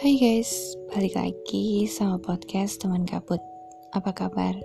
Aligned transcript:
Hai 0.00 0.16
guys, 0.16 0.80
balik 0.88 1.12
lagi 1.12 1.84
sama 1.84 2.16
podcast 2.16 2.80
teman 2.80 3.04
kabut. 3.04 3.36
Apa 3.92 4.16
kabar? 4.16 4.56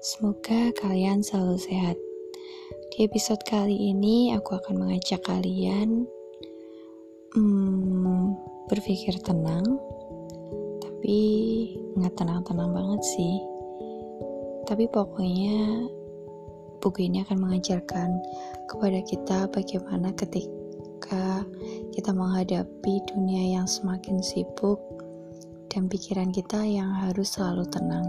Semoga 0.00 0.72
kalian 0.80 1.20
selalu 1.20 1.60
sehat. 1.60 2.00
Di 2.88 3.04
episode 3.04 3.44
kali 3.44 3.76
ini 3.76 4.32
aku 4.32 4.56
akan 4.56 4.80
mengajak 4.80 5.20
kalian 5.28 6.08
hmm, 7.36 8.32
berpikir 8.72 9.20
tenang, 9.20 9.76
tapi 10.80 11.20
nggak 12.00 12.16
tenang-tenang 12.16 12.72
banget 12.72 13.04
sih. 13.04 13.36
Tapi 14.64 14.88
pokoknya 14.88 15.76
buku 16.80 17.04
ini 17.04 17.20
akan 17.28 17.36
mengajarkan 17.36 18.16
kepada 18.64 19.04
kita 19.04 19.44
bagaimana 19.52 20.08
ketika 20.16 21.44
kita 22.00 22.16
menghadapi 22.16 23.04
dunia 23.12 23.60
yang 23.60 23.68
semakin 23.68 24.24
sibuk 24.24 24.80
dan 25.68 25.84
pikiran 25.84 26.32
kita 26.32 26.56
yang 26.64 26.88
harus 26.88 27.36
selalu 27.36 27.68
tenang. 27.68 28.08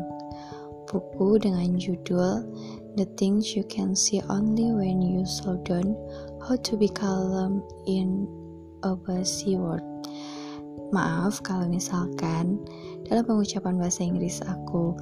Buku 0.88 1.36
dengan 1.36 1.76
judul 1.76 2.48
The 2.95 3.04
Things 3.20 3.52
You 3.52 3.67
Can 3.67 3.91
See 3.91 4.23
Only 4.31 4.72
When 4.72 5.04
You 5.04 5.27
Slow 5.27 5.59
Down 5.67 6.00
How 6.40 6.55
to 6.55 6.80
Be 6.80 6.88
Calm 6.88 7.67
in 7.84 8.31
a 8.88 8.95
Busy 8.95 9.59
World. 9.59 9.84
Maaf 10.95 11.44
kalau 11.44 11.67
misalkan 11.67 12.64
dalam 13.12 13.28
pengucapan 13.28 13.76
bahasa 13.76 14.08
Inggris 14.08 14.39
aku 14.48 14.95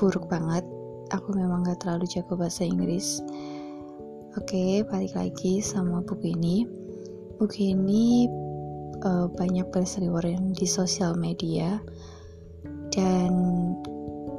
buruk 0.00 0.24
banget. 0.32 0.64
Aku 1.12 1.36
memang 1.36 1.68
gak 1.68 1.84
terlalu 1.84 2.08
jago 2.08 2.32
bahasa 2.32 2.64
Inggris 2.64 3.20
Oke, 4.36 4.86
balik 4.86 5.18
lagi 5.18 5.58
sama 5.58 5.98
buku 6.04 6.32
ini. 6.32 6.77
Buku 7.38 7.70
ini 7.70 8.26
uh, 9.06 9.30
banyak 9.30 9.70
berseliweran 9.70 10.58
di 10.58 10.66
sosial 10.66 11.14
media 11.14 11.78
dan 12.90 13.30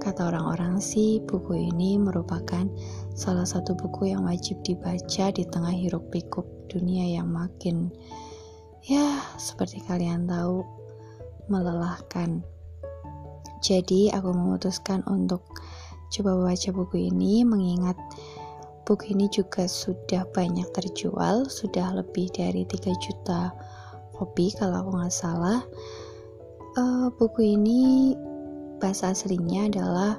kata 0.03 0.27
orang-orang 0.27 0.83
sih 0.83 1.23
buku 1.23 1.71
ini 1.71 1.95
merupakan 1.95 2.67
salah 3.15 3.47
satu 3.47 3.71
buku 3.79 4.11
yang 4.11 4.27
wajib 4.27 4.59
dibaca 4.67 5.31
di 5.31 5.47
tengah 5.47 5.71
hiruk 5.71 6.11
pikuk 6.11 6.43
dunia 6.67 7.23
yang 7.23 7.31
makin 7.31 7.87
ya 8.83 9.23
seperti 9.39 9.79
kalian 9.87 10.27
tahu 10.27 10.67
melelahkan. 11.47 12.43
Jadi 13.63 14.11
aku 14.11 14.31
memutuskan 14.31 15.07
untuk 15.07 15.47
coba 16.11 16.51
baca 16.51 16.69
buku 16.75 17.11
ini 17.11 17.47
mengingat 17.47 17.95
Buku 18.89 19.13
ini 19.13 19.29
juga 19.29 19.69
sudah 19.69 20.25
banyak 20.33 20.65
terjual, 20.73 21.45
sudah 21.45 21.93
lebih 21.93 22.33
dari 22.33 22.65
3 22.65 22.89
juta 22.97 23.53
kopi 24.17 24.49
kalau 24.57 24.81
aku 24.81 24.97
nggak 24.97 25.13
salah. 25.13 25.61
Uh, 26.73 27.13
buku 27.13 27.53
ini 27.53 28.17
bahasa 28.81 29.13
aslinya 29.13 29.69
adalah 29.69 30.17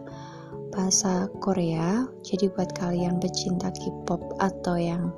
bahasa 0.70 1.26
Korea. 1.42 2.06
Jadi 2.22 2.46
buat 2.54 2.70
kalian 2.78 3.18
pecinta 3.18 3.74
K-pop 3.74 4.38
atau 4.38 4.78
yang 4.78 5.10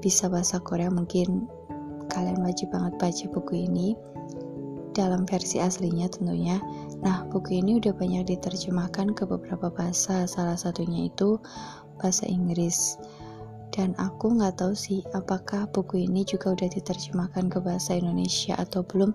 bisa 0.00 0.32
bahasa 0.32 0.56
Korea 0.56 0.88
mungkin 0.88 1.44
kalian 2.08 2.40
wajib 2.40 2.72
banget 2.72 2.96
baca 2.96 3.24
buku 3.36 3.68
ini 3.68 3.92
dalam 4.96 5.28
versi 5.28 5.60
aslinya 5.60 6.08
tentunya. 6.10 6.58
Nah, 7.04 7.22
buku 7.30 7.62
ini 7.62 7.78
udah 7.78 7.94
banyak 7.94 8.34
diterjemahkan 8.34 9.14
ke 9.14 9.22
beberapa 9.28 9.70
bahasa, 9.70 10.26
salah 10.26 10.58
satunya 10.58 11.06
itu 11.06 11.38
bahasa 11.98 12.24
Inggris. 12.24 12.96
Dan 13.74 13.94
aku 14.00 14.34
nggak 14.34 14.58
tahu 14.58 14.72
sih 14.74 15.04
apakah 15.14 15.68
buku 15.70 16.08
ini 16.08 16.24
juga 16.24 16.56
udah 16.56 16.66
diterjemahkan 16.66 17.46
ke 17.52 17.58
bahasa 17.60 17.94
Indonesia 17.94 18.56
atau 18.58 18.82
belum. 18.82 19.12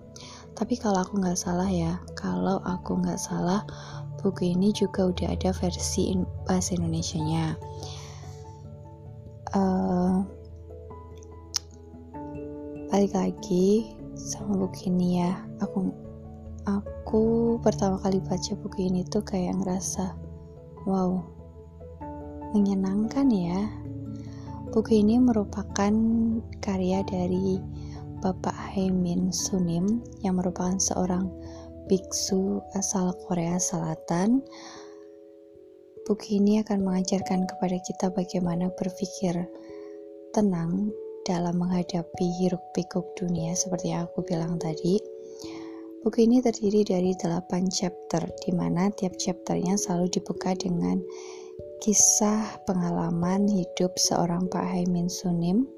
Tapi 0.54 0.78
kalau 0.78 1.02
aku 1.02 1.18
nggak 1.18 1.36
salah 1.36 1.66
ya 1.68 1.98
kalau 2.14 2.62
aku 2.62 2.96
nggak 3.02 3.18
salah 3.18 3.66
buku 4.24 4.56
ini 4.56 4.72
juga 4.72 5.12
udah 5.12 5.36
ada 5.36 5.52
versi 5.52 6.16
bahasa 6.48 6.72
Indonesia 6.78 7.20
nya 7.20 7.52
uh, 9.54 10.24
balik 12.90 13.14
lagi 13.14 13.94
sama 14.14 14.66
buku 14.66 14.90
ini 14.90 15.22
ya. 15.22 15.32
Aku 15.62 15.90
aku 16.64 17.22
pertama 17.62 17.98
kali 18.02 18.18
baca 18.22 18.52
buku 18.58 18.88
ini 18.90 19.06
tuh 19.06 19.22
kayak 19.22 19.60
ngerasa 19.62 20.14
wow 20.88 21.22
menyenangkan 22.54 23.26
ya. 23.34 23.66
Buku 24.70 25.02
ini 25.02 25.18
merupakan 25.18 25.90
karya 26.62 27.02
dari 27.02 27.58
Bapak 28.22 28.54
Haimin 28.54 29.34
Sunim 29.34 29.98
yang 30.22 30.38
merupakan 30.38 30.78
seorang 30.78 31.26
biksu 31.90 32.62
asal 32.78 33.10
Korea 33.26 33.58
Selatan. 33.58 34.38
Buku 36.06 36.38
ini 36.38 36.62
akan 36.62 36.86
mengajarkan 36.86 37.50
kepada 37.50 37.76
kita 37.82 38.06
bagaimana 38.14 38.70
berpikir 38.78 39.34
tenang 40.30 40.94
dalam 41.26 41.58
menghadapi 41.58 42.26
hiruk 42.38 42.62
pikuk 42.70 43.04
dunia 43.18 43.56
seperti 43.58 43.90
yang 43.90 44.06
aku 44.06 44.22
bilang 44.22 44.62
tadi. 44.62 45.02
Buku 46.04 46.28
ini 46.28 46.44
terdiri 46.44 46.84
dari 46.84 47.16
8 47.16 47.48
chapter, 47.72 48.28
di 48.44 48.52
mana 48.52 48.92
tiap 48.92 49.16
chapternya 49.16 49.80
selalu 49.80 50.12
dibuka 50.12 50.52
dengan 50.52 51.00
kisah 51.84 52.64
pengalaman 52.64 53.44
hidup 53.44 53.92
seorang 54.00 54.48
Pak 54.48 54.64
Haimin 54.72 55.04
Sunim, 55.04 55.68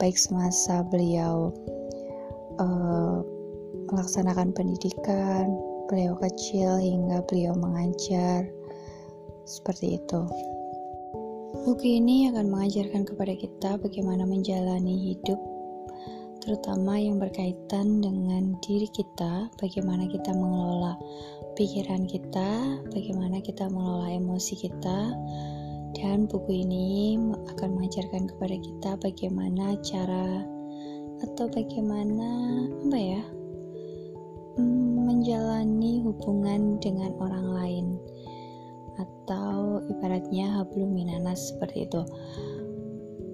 baik 0.00 0.16
semasa 0.16 0.80
beliau 0.88 1.52
uh, 2.56 3.20
melaksanakan 3.92 4.56
pendidikan, 4.56 5.52
beliau 5.92 6.16
kecil 6.24 6.80
hingga 6.80 7.20
beliau 7.28 7.52
mengajar, 7.52 8.48
seperti 9.44 10.00
itu. 10.00 10.24
Buku 11.68 11.84
ini 11.84 12.32
akan 12.32 12.48
mengajarkan 12.48 13.04
kepada 13.04 13.36
kita 13.36 13.76
bagaimana 13.76 14.24
menjalani 14.24 15.12
hidup 15.12 15.36
terutama 16.46 16.94
yang 16.94 17.18
berkaitan 17.18 17.98
dengan 17.98 18.54
diri 18.62 18.86
kita, 18.86 19.50
bagaimana 19.58 20.06
kita 20.06 20.30
mengelola 20.30 20.94
pikiran 21.58 22.06
kita, 22.06 22.78
bagaimana 22.94 23.42
kita 23.42 23.66
mengelola 23.66 24.14
emosi 24.14 24.54
kita, 24.54 25.10
dan 25.98 26.30
buku 26.30 26.62
ini 26.62 27.18
akan 27.50 27.74
mengajarkan 27.74 28.30
kepada 28.30 28.56
kita 28.62 28.90
bagaimana 29.02 29.74
cara 29.82 30.46
atau 31.26 31.50
bagaimana 31.50 32.30
apa 32.86 32.98
ya 33.00 33.22
hmm, 34.54 35.02
menjalani 35.02 35.98
hubungan 36.06 36.78
dengan 36.78 37.10
orang 37.18 37.46
lain. 37.58 37.86
Atau 39.02 39.82
ibaratnya 39.90 40.62
hablum 40.62 40.94
minanas 40.94 41.50
seperti 41.50 41.90
itu 41.90 42.06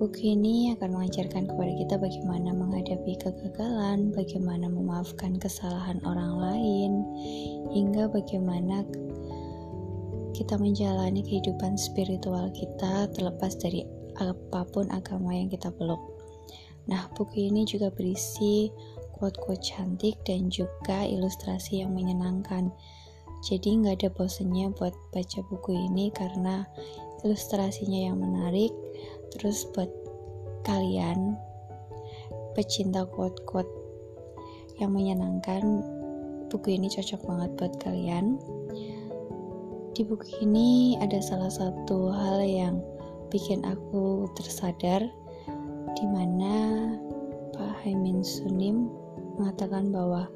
Buku 0.02 0.34
ini 0.34 0.74
akan 0.74 0.98
mengajarkan 0.98 1.46
kepada 1.46 1.72
kita 1.78 1.94
bagaimana 1.94 2.50
menghadapi 2.50 3.22
kegagalan, 3.22 4.10
bagaimana 4.10 4.66
memaafkan 4.66 5.38
kesalahan 5.38 6.02
orang 6.02 6.42
lain, 6.42 7.06
hingga 7.70 8.10
bagaimana 8.10 8.82
kita 10.34 10.58
menjalani 10.58 11.22
kehidupan 11.22 11.78
spiritual 11.78 12.50
kita 12.50 13.06
terlepas 13.14 13.54
dari 13.62 13.86
apa 14.18 14.66
pun 14.74 14.90
agama 14.90 15.38
yang 15.38 15.46
kita 15.46 15.70
peluk. 15.70 16.02
Nah, 16.90 17.06
buku 17.14 17.54
ini 17.54 17.62
juga 17.62 17.94
berisi 17.94 18.74
quote-quote 19.22 19.62
cantik 19.62 20.18
dan 20.26 20.50
juga 20.50 21.06
ilustrasi 21.06 21.78
yang 21.78 21.94
menyenangkan. 21.94 22.74
Jadi 23.46 23.70
nggak 23.78 24.02
ada 24.02 24.10
bosannya 24.18 24.66
buat 24.74 24.98
baca 25.14 25.46
buku 25.46 25.78
ini 25.78 26.10
karena 26.10 26.66
ilustrasinya 27.22 28.10
yang 28.10 28.18
menarik, 28.18 28.74
Terus 29.32 29.64
buat 29.72 29.88
kalian 30.62 31.36
pecinta 32.52 33.08
quote-quote 33.08 33.70
yang 34.80 34.92
menyenangkan, 34.92 35.84
buku 36.52 36.76
ini 36.76 36.92
cocok 36.92 37.20
banget 37.24 37.50
buat 37.56 37.74
kalian. 37.80 38.36
Di 39.92 40.04
buku 40.04 40.44
ini 40.44 40.96
ada 41.00 41.20
salah 41.20 41.52
satu 41.52 42.12
hal 42.12 42.40
yang 42.44 42.80
bikin 43.28 43.64
aku 43.64 44.28
tersadar 44.36 45.04
di 45.96 46.06
mana 46.08 46.88
Pak 47.52 47.84
Haimin 47.84 48.24
Sunim 48.24 48.88
mengatakan 49.36 49.92
bahwa 49.92 50.28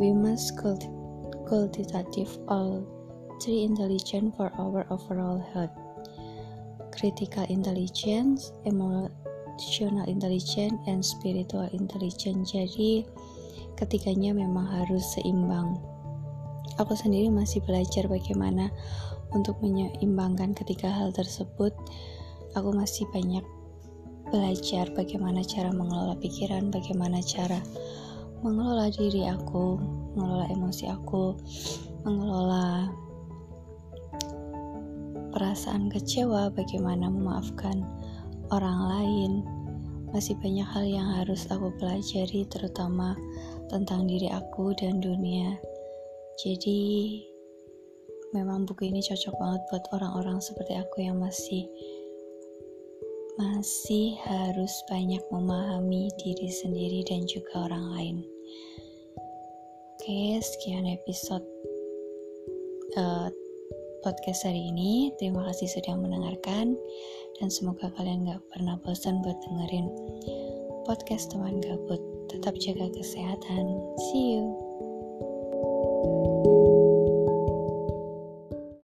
we 0.00 0.12
must 0.12 0.56
cultivate 0.56 2.32
all 2.48 2.84
three 3.40 3.64
intelligence 3.64 4.32
for 4.36 4.48
our 4.56 4.88
overall 4.88 5.40
health 5.52 5.72
critical 6.92 7.48
intelligence, 7.48 8.52
emotional 8.68 10.04
intelligence, 10.06 10.76
and 10.86 11.00
spiritual 11.02 11.66
intelligence. 11.72 12.52
Jadi 12.52 13.08
ketiganya 13.74 14.36
memang 14.36 14.68
harus 14.68 15.02
seimbang. 15.16 15.80
Aku 16.78 16.94
sendiri 16.96 17.28
masih 17.28 17.64
belajar 17.64 18.06
bagaimana 18.08 18.70
untuk 19.32 19.58
menyeimbangkan 19.64 20.52
ketiga 20.52 20.92
hal 20.92 21.10
tersebut. 21.10 21.72
Aku 22.52 22.70
masih 22.76 23.08
banyak 23.10 23.44
belajar 24.28 24.88
bagaimana 24.92 25.44
cara 25.44 25.72
mengelola 25.72 26.16
pikiran, 26.20 26.72
bagaimana 26.72 27.20
cara 27.20 27.60
mengelola 28.40 28.88
diri 28.88 29.28
aku, 29.28 29.76
mengelola 30.16 30.46
emosi 30.48 30.88
aku, 30.88 31.36
mengelola 32.02 32.88
perasaan 35.32 35.88
kecewa, 35.88 36.52
bagaimana 36.52 37.08
memaafkan 37.08 37.82
orang 38.52 38.80
lain. 38.92 39.32
Masih 40.12 40.36
banyak 40.44 40.68
hal 40.68 40.84
yang 40.84 41.08
harus 41.18 41.48
aku 41.48 41.72
pelajari, 41.80 42.44
terutama 42.52 43.16
tentang 43.72 44.04
diri 44.04 44.28
aku 44.28 44.76
dan 44.76 45.00
dunia. 45.00 45.56
Jadi, 46.44 47.18
memang 48.36 48.68
buku 48.68 48.92
ini 48.92 49.00
cocok 49.00 49.34
banget 49.40 49.62
buat 49.72 49.84
orang-orang 49.96 50.38
seperti 50.44 50.76
aku 50.76 51.04
yang 51.04 51.16
masih 51.16 51.64
masih 53.40 54.20
harus 54.28 54.84
banyak 54.92 55.24
memahami 55.32 56.12
diri 56.20 56.52
sendiri 56.52 57.00
dan 57.08 57.24
juga 57.24 57.64
orang 57.64 57.86
lain. 57.96 58.16
Oke, 59.96 60.36
sekian 60.44 60.84
episode 60.84 61.46
uh, 63.00 63.32
podcast 64.02 64.42
hari 64.44 64.74
ini. 64.74 65.14
Terima 65.16 65.46
kasih 65.48 65.70
sudah 65.70 65.94
mendengarkan 65.94 66.74
dan 67.38 67.48
semoga 67.48 67.88
kalian 67.94 68.26
gak 68.26 68.42
pernah 68.50 68.76
bosan 68.82 69.22
buat 69.22 69.38
dengerin 69.46 69.86
podcast 70.84 71.30
teman 71.30 71.62
gabut. 71.62 72.02
Tetap 72.28 72.58
jaga 72.58 72.90
kesehatan. 72.92 73.64
See 74.10 74.36
you. 74.36 76.31